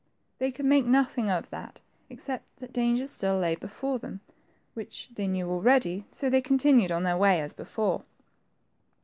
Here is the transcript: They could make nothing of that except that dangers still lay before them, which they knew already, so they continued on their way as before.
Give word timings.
They 0.39 0.51
could 0.51 0.65
make 0.65 0.87
nothing 0.87 1.29
of 1.29 1.51
that 1.51 1.79
except 2.09 2.45
that 2.57 2.73
dangers 2.73 3.11
still 3.11 3.37
lay 3.37 3.53
before 3.53 3.99
them, 3.99 4.21
which 4.73 5.09
they 5.13 5.27
knew 5.27 5.47
already, 5.47 6.07
so 6.09 6.27
they 6.27 6.41
continued 6.41 6.91
on 6.91 7.03
their 7.03 7.17
way 7.17 7.39
as 7.39 7.53
before. 7.53 8.03